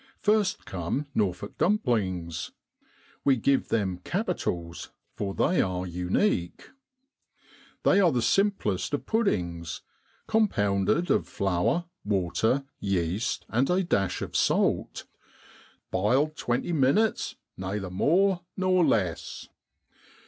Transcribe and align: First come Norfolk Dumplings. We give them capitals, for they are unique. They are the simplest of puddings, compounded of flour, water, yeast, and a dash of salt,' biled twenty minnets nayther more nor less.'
First 0.17 0.65
come 0.65 1.05
Norfolk 1.13 1.59
Dumplings. 1.59 2.53
We 3.23 3.35
give 3.35 3.67
them 3.67 3.99
capitals, 3.99 4.89
for 5.13 5.35
they 5.35 5.61
are 5.61 5.85
unique. 5.85 6.71
They 7.83 7.99
are 7.99 8.11
the 8.11 8.23
simplest 8.23 8.95
of 8.95 9.05
puddings, 9.05 9.81
compounded 10.25 11.11
of 11.11 11.27
flour, 11.27 11.85
water, 12.03 12.63
yeast, 12.79 13.45
and 13.47 13.69
a 13.69 13.83
dash 13.83 14.23
of 14.23 14.35
salt,' 14.35 15.05
biled 15.91 16.35
twenty 16.35 16.73
minnets 16.73 17.35
nayther 17.55 17.91
more 17.91 18.41
nor 18.57 18.83
less.' 18.83 19.49